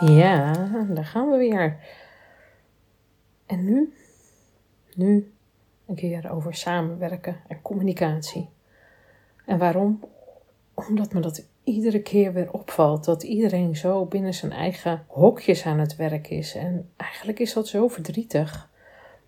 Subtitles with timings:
[0.00, 0.52] Ja,
[0.88, 1.76] daar gaan we weer.
[3.46, 3.94] En nu?
[4.94, 5.32] Nu
[5.86, 8.48] een keer over samenwerken en communicatie.
[9.46, 10.00] En waarom?
[10.74, 15.78] Omdat me dat iedere keer weer opvalt dat iedereen zo binnen zijn eigen hokjes aan
[15.78, 16.54] het werk is.
[16.54, 18.70] En eigenlijk is dat zo verdrietig.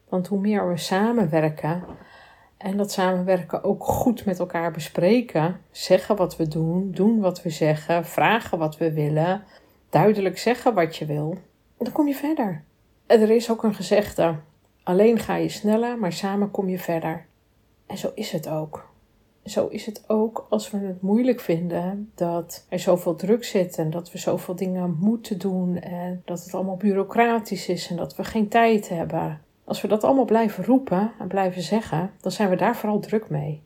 [0.08, 1.84] Want hoe meer we samenwerken
[2.56, 7.50] en dat samenwerken ook goed met elkaar bespreken, zeggen wat we doen, doen wat we
[7.50, 9.42] zeggen, vragen wat we willen,
[9.96, 11.38] duidelijk zeggen wat je wil,
[11.78, 12.64] dan kom je verder.
[13.06, 14.34] En er is ook een gezegde:
[14.82, 17.26] alleen ga je sneller, maar samen kom je verder.
[17.86, 18.94] En zo is het ook.
[19.44, 23.90] Zo is het ook als we het moeilijk vinden dat er zoveel druk zit en
[23.90, 28.24] dat we zoveel dingen moeten doen en dat het allemaal bureaucratisch is en dat we
[28.24, 29.40] geen tijd hebben.
[29.64, 33.28] Als we dat allemaal blijven roepen en blijven zeggen, dan zijn we daar vooral druk
[33.28, 33.62] mee.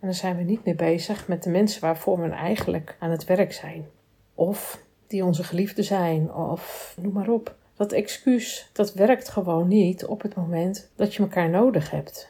[0.00, 3.24] En dan zijn we niet meer bezig met de mensen waarvoor we eigenlijk aan het
[3.24, 3.86] werk zijn.
[4.34, 7.54] Of die onze geliefden zijn, of noem maar op.
[7.76, 12.28] Dat excuus, dat werkt gewoon niet op het moment dat je elkaar nodig hebt.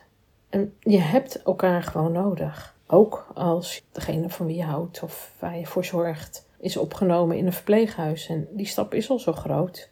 [0.48, 2.76] En je hebt elkaar gewoon nodig.
[2.86, 7.46] Ook als degene van wie je houdt of waar je voor zorgt is opgenomen in
[7.46, 8.28] een verpleeghuis.
[8.28, 9.90] En die stap is al zo groot.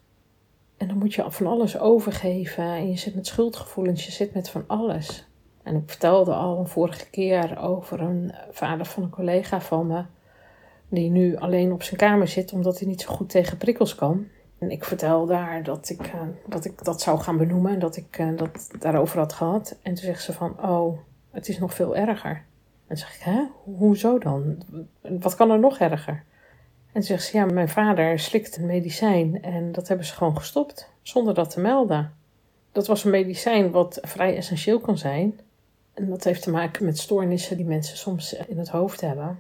[0.77, 2.64] En dan moet je van alles overgeven.
[2.64, 5.27] En je zit met schuldgevoelens, je zit met van alles.
[5.62, 10.05] En ik vertelde al een vorige keer over een vader van een collega van me.
[10.92, 14.26] Die nu alleen op zijn kamer zit omdat hij niet zo goed tegen prikkels kan.
[14.58, 17.78] En ik vertel daar dat ik, uh, dat, ik dat zou gaan benoemen.
[17.78, 19.76] Dat ik uh, dat daarover had gehad.
[19.82, 20.98] En toen zegt ze van, oh,
[21.31, 22.44] het is nog veel erger.
[22.86, 23.44] En zeg ik, hè?
[23.64, 24.62] Hoezo dan?
[25.00, 26.25] Wat kan er nog erger?
[26.92, 30.91] En zegt ze, ja, mijn vader slikt een medicijn en dat hebben ze gewoon gestopt,
[31.02, 32.12] zonder dat te melden.
[32.72, 35.41] Dat was een medicijn wat vrij essentieel kan zijn.
[35.94, 39.38] En dat heeft te maken met stoornissen die mensen soms in het hoofd hebben.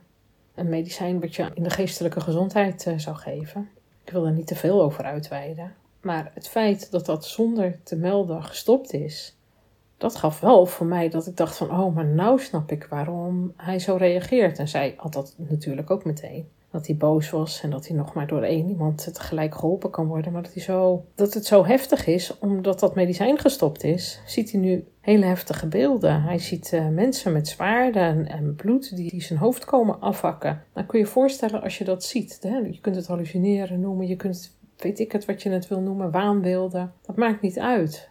[0.54, 3.68] Een medicijn wat je in de geestelijke gezondheid uh, zou geven.
[4.04, 5.74] Ik wil er niet te veel over uitweiden.
[6.00, 9.36] Maar het feit dat dat zonder te melden gestopt is,
[9.96, 13.52] dat gaf wel voor mij dat ik dacht van, oh, maar nou snap ik waarom
[13.56, 14.58] hij zo reageert.
[14.58, 18.14] En zij had dat natuurlijk ook meteen dat hij boos was en dat hij nog
[18.14, 20.32] maar door één iemand tegelijk geholpen kan worden.
[20.32, 24.52] Maar dat, hij zo, dat het zo heftig is, omdat dat medicijn gestopt is, ziet
[24.52, 26.22] hij nu hele heftige beelden.
[26.22, 30.64] Hij ziet uh, mensen met zwaarden en, bloed die, die, zijn hoofd komen afhakken.
[30.72, 32.38] Dan kun je je voorstellen als je dat ziet.
[32.42, 32.56] Hè?
[32.56, 36.10] Je kunt het hallucineren noemen, je kunt, weet ik het wat je het wil noemen,
[36.10, 36.92] waanbeelden.
[37.06, 38.08] Dat maakt niet uit.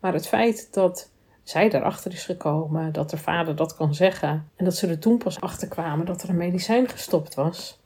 [0.00, 1.10] Maar het feit dat
[1.42, 5.18] zij erachter is gekomen, dat de vader dat kan zeggen en dat ze er toen
[5.18, 7.82] pas achter kwamen dat er een medicijn gestopt was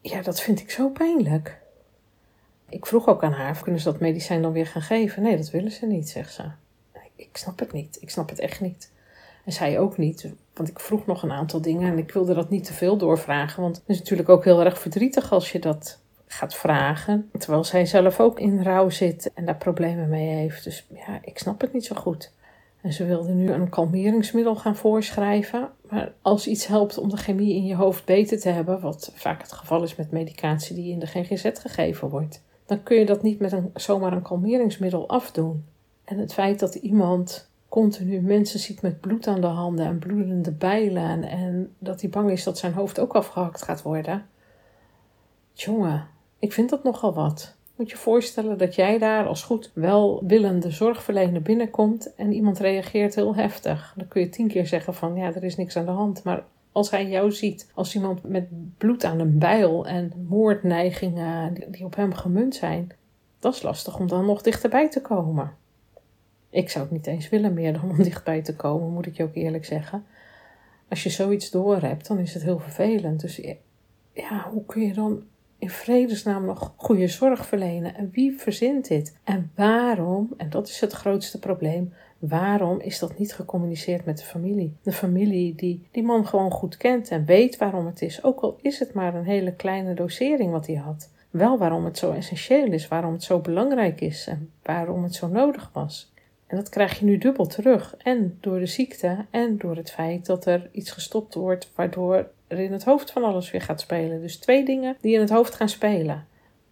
[0.00, 1.58] ja, dat vind ik zo pijnlijk.
[2.68, 5.22] Ik vroeg ook aan haar, kunnen ze dat medicijn dan weer gaan geven?
[5.22, 6.44] Nee, dat willen ze niet, zegt ze.
[7.16, 8.90] Ik snap het niet, ik snap het echt niet.
[9.44, 12.50] En zij ook niet, want ik vroeg nog een aantal dingen en ik wilde dat
[12.50, 13.62] niet te veel doorvragen.
[13.62, 17.30] Want het is natuurlijk ook heel erg verdrietig als je dat gaat vragen.
[17.38, 20.64] Terwijl zij zelf ook in rouw zit en daar problemen mee heeft.
[20.64, 22.32] Dus ja, ik snap het niet zo goed.
[22.88, 25.70] En ze wilde nu een kalmeringsmiddel gaan voorschrijven.
[25.88, 29.42] Maar als iets helpt om de chemie in je hoofd beter te hebben, wat vaak
[29.42, 33.22] het geval is met medicatie die in de GGZ gegeven wordt, dan kun je dat
[33.22, 35.64] niet met een, zomaar een kalmeringsmiddel afdoen.
[36.04, 40.52] En het feit dat iemand continu mensen ziet met bloed aan de handen en bloedende
[40.52, 44.26] bijlen en dat hij bang is dat zijn hoofd ook afgehakt gaat worden.
[45.52, 46.06] Jongen,
[46.38, 47.56] ik vind dat nogal wat.
[47.78, 53.34] Moet je voorstellen dat jij daar als goed welwillende zorgverlener binnenkomt en iemand reageert heel
[53.34, 53.94] heftig.
[53.96, 56.24] Dan kun je tien keer zeggen van ja, er is niks aan de hand.
[56.24, 61.84] Maar als hij jou ziet als iemand met bloed aan een bijl en moordneigingen die
[61.84, 62.92] op hem gemunt zijn,
[63.38, 65.52] dat is lastig om dan nog dichterbij te komen.
[66.50, 69.22] Ik zou het niet eens willen meer dan om dichtbij te komen, moet ik je
[69.22, 70.04] ook eerlijk zeggen.
[70.88, 73.20] Als je zoiets door hebt, dan is het heel vervelend.
[73.20, 73.40] Dus
[74.12, 75.22] ja, hoe kun je dan
[75.58, 77.94] in vredesnaam nog goede zorg verlenen?
[77.94, 79.16] En wie verzint dit?
[79.24, 84.24] En waarom, en dat is het grootste probleem, waarom is dat niet gecommuniceerd met de
[84.24, 84.76] familie?
[84.82, 88.58] De familie die die man gewoon goed kent en weet waarom het is, ook al
[88.62, 91.10] is het maar een hele kleine dosering wat hij had.
[91.30, 95.28] Wel waarom het zo essentieel is, waarom het zo belangrijk is en waarom het zo
[95.28, 96.12] nodig was.
[96.46, 97.96] En dat krijg je nu dubbel terug.
[97.96, 102.58] En door de ziekte en door het feit dat er iets gestopt wordt waardoor er
[102.58, 104.20] in het hoofd van alles weer gaat spelen.
[104.20, 106.26] Dus twee dingen die in het hoofd gaan spelen.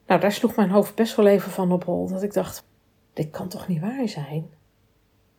[0.06, 2.08] Nou, daar sloeg mijn hoofd best wel even van op hol.
[2.08, 2.64] Dat ik dacht,
[3.12, 4.50] dit kan toch niet waar zijn?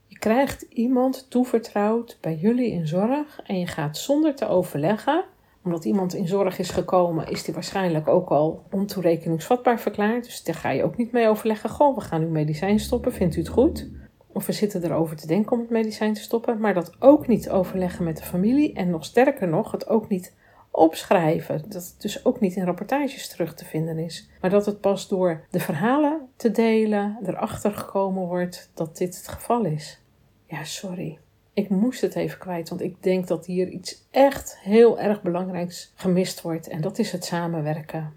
[0.07, 5.23] Je krijgt iemand toevertrouwd bij jullie in zorg en je gaat zonder te overleggen,
[5.63, 10.23] omdat iemand in zorg is gekomen, is die waarschijnlijk ook al ontoerekeningsvatbaar verklaard.
[10.23, 11.69] Dus daar ga je ook niet mee overleggen.
[11.69, 13.89] Goh, we gaan uw medicijn stoppen, vindt u het goed?
[14.37, 17.49] Of we zitten erover te denken om het medicijn te stoppen, maar dat ook niet
[17.49, 20.33] overleggen met de familie en nog sterker nog, het ook niet
[20.71, 21.61] opschrijven.
[21.67, 24.29] Dat het dus ook niet in rapportages terug te vinden is.
[24.41, 29.27] Maar dat het pas door de verhalen te delen erachter gekomen wordt dat dit het
[29.27, 30.01] geval is.
[30.45, 31.19] Ja, sorry.
[31.53, 35.91] Ik moest het even kwijt, want ik denk dat hier iets echt heel erg belangrijks
[35.95, 36.67] gemist wordt.
[36.67, 38.13] En dat is het samenwerken.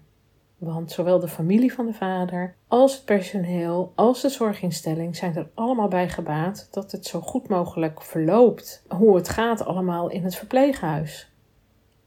[0.61, 5.49] Want zowel de familie van de vader, als het personeel, als de zorginstelling zijn er
[5.53, 8.83] allemaal bij gebaat dat het zo goed mogelijk verloopt.
[8.87, 11.31] Hoe het gaat allemaal in het verpleeghuis.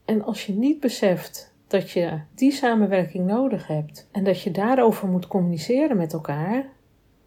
[0.05, 5.09] En als je niet beseft dat je die samenwerking nodig hebt en dat je daarover
[5.09, 6.67] moet communiceren met elkaar,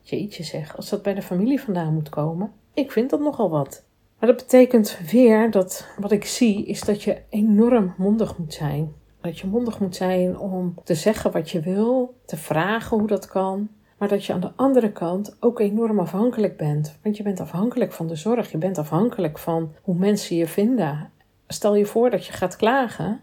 [0.01, 3.85] jeetje zeg, als dat bij de familie vandaan moet komen, ik vind dat nogal wat.
[4.19, 8.94] Maar dat betekent weer dat wat ik zie is dat je enorm mondig moet zijn.
[9.27, 13.27] Dat je mondig moet zijn om te zeggen wat je wil, te vragen hoe dat
[13.27, 16.97] kan, maar dat je aan de andere kant ook enorm afhankelijk bent.
[17.03, 21.12] Want je bent afhankelijk van de zorg, je bent afhankelijk van hoe mensen je vinden
[21.47, 23.21] Stel je voor dat je gaat klagen.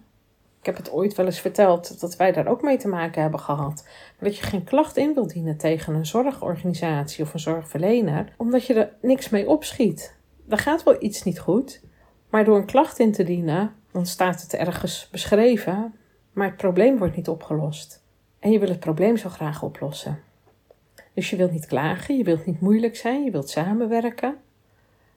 [0.61, 3.41] Ik heb het ooit wel eens verteld dat wij daar ook mee te maken hebben
[3.41, 3.83] gehad.
[3.85, 8.67] Maar dat je geen klacht in wilt dienen tegen een zorgorganisatie of een zorgverlener, omdat
[8.67, 10.17] je er niks mee opschiet.
[10.49, 11.83] Er gaat wel iets niet goed,
[12.31, 15.95] maar door een klacht in te dienen, dan staat het ergens beschreven,
[16.33, 18.03] maar het probleem wordt niet opgelost.
[18.39, 20.21] En je wil het probleem zo graag oplossen.
[21.13, 24.37] Dus je wilt niet klagen, je wilt niet moeilijk zijn, je wilt samenwerken.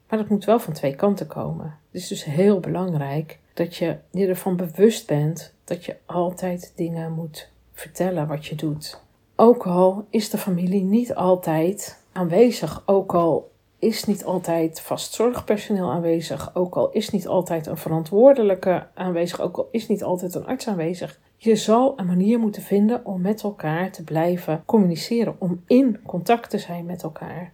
[0.08, 1.78] Maar dat moet wel van twee kanten komen.
[1.90, 7.12] Het is dus heel belangrijk dat je je ervan bewust bent dat je altijd dingen
[7.12, 9.00] moet vertellen wat je doet.
[9.36, 15.90] Ook al is de familie niet altijd aanwezig, ook al is niet altijd vast zorgpersoneel
[15.90, 20.46] aanwezig, ook al is niet altijd een verantwoordelijke aanwezig, ook al is niet altijd een
[20.46, 21.20] arts aanwezig.
[21.36, 26.50] Je zal een manier moeten vinden om met elkaar te blijven communiceren, om in contact
[26.50, 27.52] te zijn met elkaar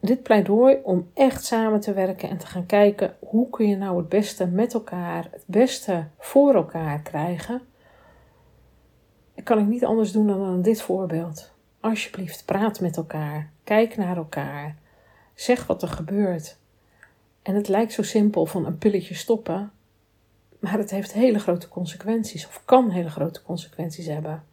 [0.00, 3.96] dit pleidooi om echt samen te werken en te gaan kijken hoe kun je nou
[3.96, 7.62] het beste met elkaar, het beste voor elkaar krijgen.
[9.44, 11.52] Kan ik niet anders doen dan aan dit voorbeeld.
[11.80, 13.50] Alsjeblieft, praat met elkaar.
[13.64, 14.76] Kijk naar elkaar.
[15.40, 16.56] Zeg wat er gebeurt.
[17.42, 19.72] En het lijkt zo simpel van een pilletje stoppen,
[20.58, 24.44] maar het heeft hele grote consequenties, of kan hele grote consequenties hebben.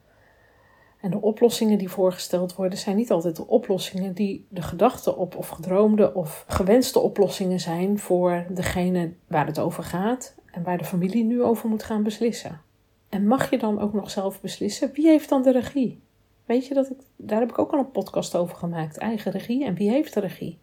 [1.02, 5.36] En de oplossingen die voorgesteld worden zijn niet altijd de oplossingen die de gedachte op
[5.36, 10.86] of gedroomde of gewenste oplossingen zijn voor degene waar het over gaat en waar de
[10.86, 12.62] familie nu over moet gaan beslissen.
[13.10, 14.92] En mag je dan ook nog zelf beslissen?
[14.94, 16.00] Wie heeft dan de regie?
[16.46, 18.98] Weet je dat ik, daar heb ik ook al een podcast over gemaakt.
[18.98, 20.58] Eigen regie en wie heeft de regie?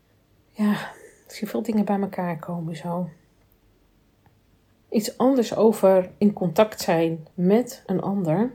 [0.56, 0.72] Ja,
[1.26, 3.08] ik zie veel dingen bij elkaar komen zo.
[4.88, 8.54] Iets anders over in contact zijn met een ander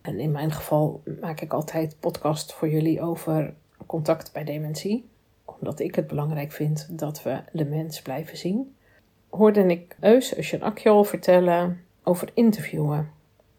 [0.00, 3.54] en in mijn geval maak ik altijd podcast voor jullie over
[3.86, 5.08] contact bij dementie.
[5.44, 8.76] Omdat ik het belangrijk vind dat we de mens blijven zien.
[9.28, 13.10] Hoorde ik Eus Eusjen Akjol vertellen over interviewen.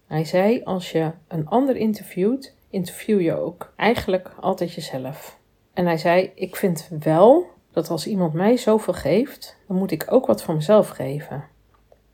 [0.08, 5.38] Hij zei, als je een ander interviewt, interview je ook eigenlijk altijd jezelf.
[5.74, 10.06] En hij zei, ik vind wel dat als iemand mij zoveel geeft, dan moet ik
[10.10, 11.44] ook wat van mezelf geven.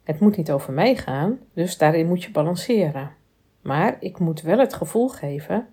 [0.04, 3.12] Het moet niet over mij gaan, dus daarin moet je balanceren.
[3.62, 5.68] Maar ik moet wel het gevoel geven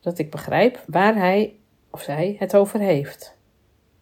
[0.00, 1.54] dat ik begrijp waar hij
[1.90, 3.36] of zij het over heeft.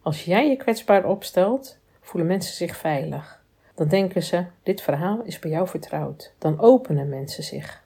[0.01, 3.43] Als jij je kwetsbaar opstelt, voelen mensen zich veilig.
[3.75, 6.33] Dan denken ze: dit verhaal is bij jou vertrouwd.
[6.37, 7.83] Dan openen mensen zich.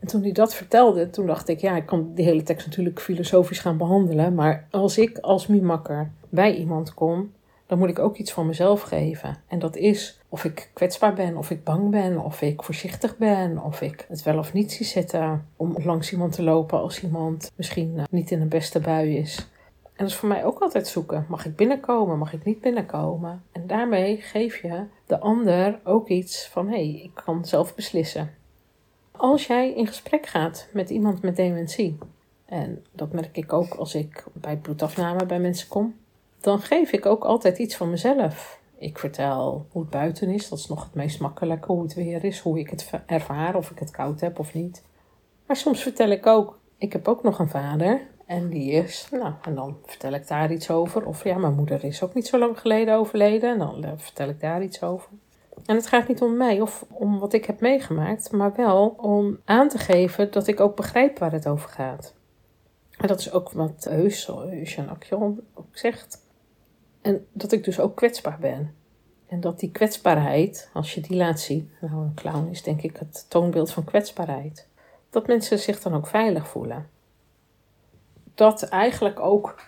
[0.00, 3.00] En toen hij dat vertelde, toen dacht ik: ja, ik kan die hele tekst natuurlijk
[3.00, 4.34] filosofisch gaan behandelen.
[4.34, 7.30] Maar als ik als mimakker bij iemand kom
[7.70, 9.36] dan moet ik ook iets van mezelf geven.
[9.46, 13.62] En dat is of ik kwetsbaar ben, of ik bang ben, of ik voorzichtig ben,
[13.62, 17.52] of ik het wel of niet zie zitten om langs iemand te lopen als iemand
[17.56, 19.48] misschien eh, niet in een beste bui is.
[19.82, 21.26] En dat is voor mij ook altijd zoeken.
[21.28, 22.18] Mag ik binnenkomen?
[22.18, 23.42] Mag ik niet binnenkomen?
[23.52, 28.30] En daarmee geef je de ander ook iets van: hé, hey, ik kan zelf beslissen.
[29.20, 31.98] Als jij in gesprek gaat met iemand met dementie,
[32.44, 35.94] en dat merk ik ook als ik bij bloedafname bij mensen kom,
[36.40, 38.60] dan geef ik ook altijd iets van mezelf.
[38.78, 42.24] Ik vertel hoe het buiten is, dat is nog het meest makkelijke, hoe het weer
[42.24, 44.82] is, hoe ik het ervaar, of ik het koud heb of niet.
[45.46, 49.32] Maar soms vertel ik ook, ik heb ook nog een vader en die is, nou,
[49.42, 51.06] en dan vertel ik daar iets over.
[51.06, 54.28] Of ja, mijn moeder is ook niet zo lang geleden overleden en dan eh, vertel
[54.28, 55.08] ik daar iets over.
[55.66, 59.38] En het gaat niet om mij of om wat ik heb meegemaakt, maar wel om
[59.44, 62.14] aan te geven dat ik ook begrijp waar het over gaat.
[62.96, 66.24] En dat is ook wat Eus, Eusjan Akjon ook zegt.
[67.02, 68.74] En dat ik dus ook kwetsbaar ben.
[69.26, 72.96] En dat die kwetsbaarheid, als je die laat zien, nou een clown is denk ik
[72.96, 74.68] het toonbeeld van kwetsbaarheid,
[75.10, 76.88] dat mensen zich dan ook veilig voelen.
[78.34, 79.62] Dat eigenlijk ook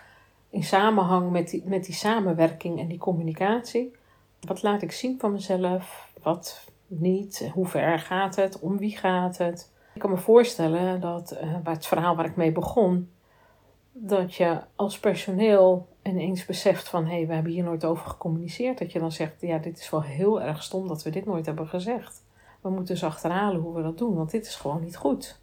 [0.49, 3.95] in samenhang met die, met die samenwerking en die communicatie,
[4.47, 9.37] wat laat ik zien van mezelf, wat niet, hoe ver gaat het, om wie gaat
[9.37, 9.71] het.
[9.93, 13.09] Ik kan me voorstellen dat uh, bij het verhaal waar ik mee begon,
[13.91, 18.77] dat je als personeel ineens beseft van hé, hey, we hebben hier nooit over gecommuniceerd.
[18.77, 21.45] Dat je dan zegt, ja, dit is wel heel erg stom dat we dit nooit
[21.45, 22.23] hebben gezegd.
[22.61, 25.41] We moeten dus achterhalen hoe we dat doen, want dit is gewoon niet goed.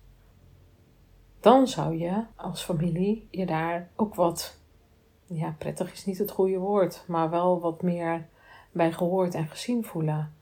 [1.40, 4.58] Dan zou je als familie je daar ook wat,
[5.26, 8.26] ja, prettig is niet het goede woord, maar wel wat meer
[8.72, 10.32] bij gehoord en gezien voelen.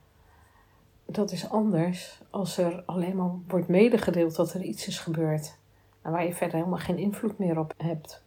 [1.05, 5.57] Dat is anders als er alleen maar wordt medegedeeld dat er iets is gebeurd
[6.01, 8.23] en waar je verder helemaal geen invloed meer op hebt.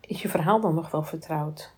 [0.00, 1.72] Is je verhaal dan nog wel vertrouwd?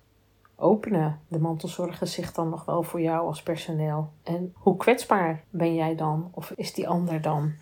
[0.56, 4.10] Openen de mantelzorgen zich dan nog wel voor jou als personeel?
[4.22, 7.52] En hoe kwetsbaar ben jij dan of is die ander dan?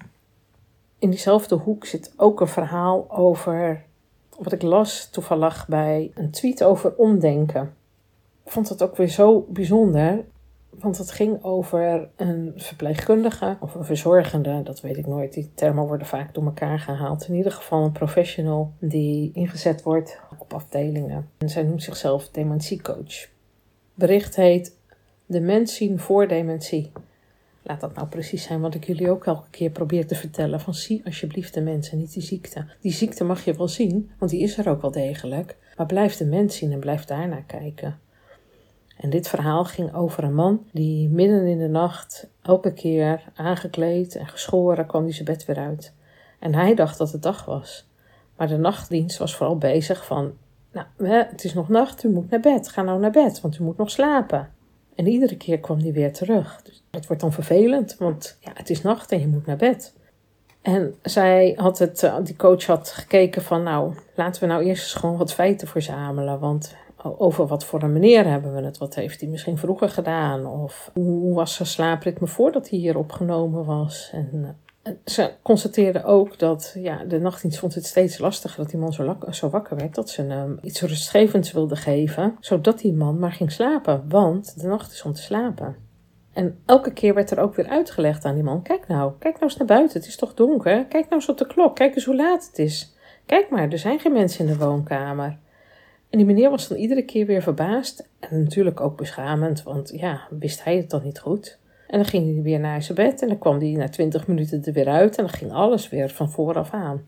[0.98, 3.84] In diezelfde hoek zit ook een verhaal over
[4.38, 7.74] wat ik las toevallig bij een tweet over omdenken.
[8.44, 10.24] Vond het ook weer zo bijzonder.
[10.70, 15.32] Want het ging over een verpleegkundige of een verzorgende, dat weet ik nooit.
[15.32, 17.28] Die termen worden vaak door elkaar gehaald.
[17.28, 21.28] In ieder geval een professional die ingezet wordt op afdelingen.
[21.38, 23.28] En zij noemt zichzelf dementiecoach.
[23.94, 24.76] Bericht heet
[25.26, 26.92] De mens zien voor dementie.
[27.62, 30.60] Laat dat nou precies zijn wat ik jullie ook elke keer probeer te vertellen.
[30.60, 32.66] Van zie alsjeblieft de mensen, niet die ziekte.
[32.80, 35.56] Die ziekte mag je wel zien, want die is er ook wel degelijk.
[35.76, 37.98] Maar blijf de mens zien en blijf daarnaar kijken.
[39.04, 44.16] En dit verhaal ging over een man die midden in de nacht, elke keer aangekleed
[44.16, 45.94] en geschoren, kwam hij zijn bed weer uit.
[46.38, 47.88] En hij dacht dat het dag was.
[48.36, 50.32] Maar de nachtdienst was vooral bezig van,
[50.72, 52.68] nou, het is nog nacht, u moet naar bed.
[52.68, 54.50] Ga nou naar bed, want u moet nog slapen.
[54.94, 56.62] En iedere keer kwam hij weer terug.
[56.62, 59.94] Dus dat wordt dan vervelend, want ja, het is nacht en je moet naar bed.
[60.62, 64.82] En zij had het, eh, die coach had gekeken van, nou, laten we nou eerst
[64.82, 66.40] eens gewoon wat feiten verzamelen.
[66.40, 68.78] Want over wat voor een meneer hebben we het?
[68.78, 70.46] Wat heeft hij misschien vroeger gedaan?
[70.46, 74.10] Of hoe was zijn slaapritme voordat hij hier opgenomen was?
[74.12, 78.80] En eh, ze constateerde ook dat ja, de nachtdienst vond het steeds lastiger dat die
[78.80, 79.94] man zo, zo wakker werd.
[79.94, 84.04] Dat ze hem iets rustgevends wilde geven, zodat die man maar ging slapen.
[84.08, 85.76] Want de nacht is om te slapen.
[86.32, 89.44] En elke keer werd er ook weer uitgelegd aan die man: Kijk nou, kijk nou
[89.44, 90.86] eens naar buiten, het is toch donker?
[90.86, 92.96] Kijk nou eens op de klok, kijk eens hoe laat het is.
[93.26, 95.38] Kijk maar, er zijn geen mensen in de woonkamer.
[96.14, 100.20] En die meneer was dan iedere keer weer verbaasd en natuurlijk ook beschamend, want ja,
[100.30, 101.58] wist hij het dan niet goed.
[101.86, 104.64] En dan ging hij weer naar zijn bed en dan kwam hij na twintig minuten
[104.64, 107.06] er weer uit en dan ging alles weer van vooraf aan.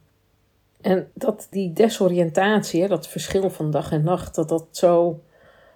[0.81, 5.21] En dat die desoriëntatie, dat verschil van dag en nacht, dat dat zo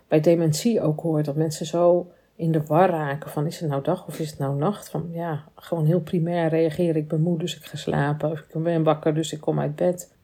[0.08, 1.24] bij dementie ook hoort.
[1.24, 4.38] Dat mensen zo in de war raken van is het nou dag of is het
[4.38, 4.88] nou nacht.
[4.88, 6.96] Van ja, gewoon heel primair reageren.
[6.96, 8.30] Ik ben moe, dus ik ga slapen.
[8.30, 10.14] Of ik ben wakker, dus ik kom uit bed.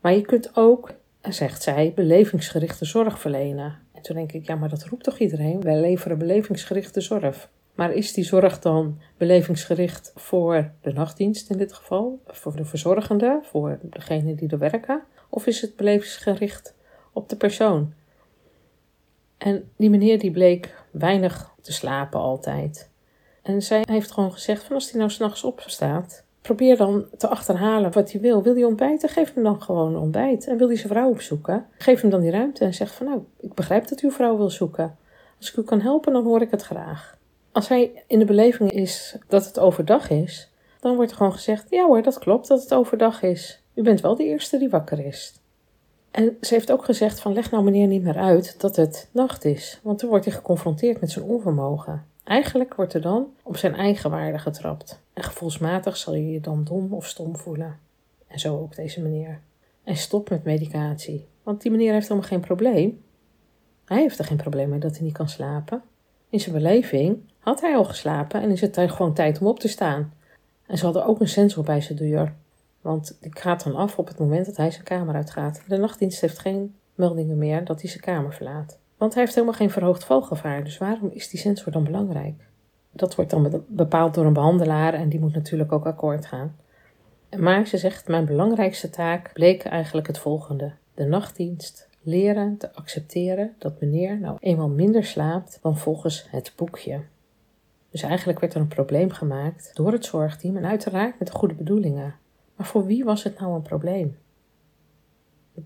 [0.00, 0.90] Maar je kunt ook
[1.22, 3.78] zegt zij, belevingsgerichte zorg verlenen.
[3.92, 5.60] En toen denk ik, ja, maar dat roept toch iedereen?
[5.60, 7.50] Wij leveren belevingsgerichte zorg.
[7.74, 12.20] Maar is die zorg dan belevingsgericht voor de nachtdienst in dit geval?
[12.26, 15.02] Voor de verzorgende, voor degene die er werken?
[15.28, 16.74] Of is het belevingsgericht
[17.12, 17.92] op de persoon?
[19.38, 22.90] En die meneer die bleek weinig te slapen altijd.
[23.42, 26.24] En zij heeft gewoon gezegd van als hij nou s'nachts opstaat,
[26.54, 28.42] probeer dan te achterhalen wat hij wil.
[28.42, 29.08] Wil hij ontbijten?
[29.08, 30.46] Geef hem dan gewoon ontbijt.
[30.46, 31.66] En wil hij zijn vrouw opzoeken?
[31.78, 34.50] Geef hem dan die ruimte en zeg van nou, ik begrijp dat u vrouw wil
[34.50, 34.96] zoeken.
[35.38, 37.16] Als ik u kan helpen, dan hoor ik het graag.
[37.52, 40.50] Als hij in de beleving is dat het overdag is,
[40.80, 43.62] dan wordt er gewoon gezegd: ja hoor, dat klopt dat het overdag is.
[43.74, 45.34] U bent wel de eerste die wakker is.
[46.10, 49.44] En ze heeft ook gezegd van leg nou meneer niet meer uit dat het nacht
[49.44, 52.06] is, want dan wordt hij geconfronteerd met zijn onvermogen.
[52.28, 55.00] Eigenlijk wordt er dan op zijn eigen waarde getrapt.
[55.12, 57.78] En gevoelsmatig zal je je dan dom of stom voelen.
[58.26, 59.40] En zo ook deze meneer.
[59.84, 61.26] En stop met medicatie.
[61.42, 63.04] Want die meneer heeft helemaal geen probleem.
[63.84, 65.82] Hij heeft er geen probleem mee dat hij niet kan slapen.
[66.28, 69.68] In zijn beleving had hij al geslapen en is het gewoon tijd om op te
[69.68, 70.12] staan.
[70.66, 72.34] En ze hadden ook een sensor bij zijn deur.
[72.80, 75.62] Want die gaat dan af op het moment dat hij zijn kamer uitgaat.
[75.68, 78.78] De nachtdienst heeft geen meldingen meer dat hij zijn kamer verlaat.
[78.98, 80.64] Want hij heeft helemaal geen verhoogd valgevaar.
[80.64, 82.46] Dus waarom is die sensor dan belangrijk?
[82.92, 86.56] Dat wordt dan bepaald door een behandelaar en die moet natuurlijk ook akkoord gaan.
[87.36, 93.54] Maar ze zegt: Mijn belangrijkste taak bleek eigenlijk het volgende: de nachtdienst leren te accepteren
[93.58, 97.00] dat meneer nou eenmaal minder slaapt dan volgens het boekje.
[97.90, 101.54] Dus eigenlijk werd er een probleem gemaakt door het zorgteam en uiteraard met de goede
[101.54, 102.14] bedoelingen.
[102.56, 104.16] Maar voor wie was het nou een probleem?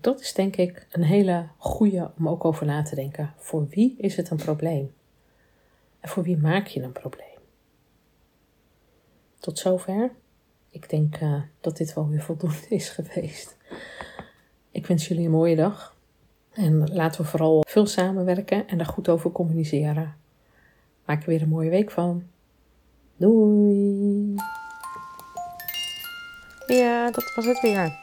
[0.01, 3.33] Dat is denk ik een hele goede om ook over na te denken.
[3.37, 4.93] Voor wie is het een probleem?
[5.99, 7.27] En voor wie maak je een probleem?
[9.39, 10.11] Tot zover.
[10.69, 13.57] Ik denk uh, dat dit wel weer voldoende is geweest.
[14.71, 15.95] Ik wens jullie een mooie dag.
[16.53, 20.15] En laten we vooral veel samenwerken en daar goed over communiceren.
[21.05, 22.23] Maak er weer een mooie week van.
[23.17, 24.35] Doei!
[26.67, 28.02] Ja, dat was het weer.